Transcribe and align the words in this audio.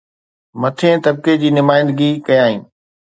مٿئين 0.61 0.97
طبقي 1.05 1.33
جي 1.41 1.49
نمائندگي 1.57 2.09
ڪيائين 2.25 2.59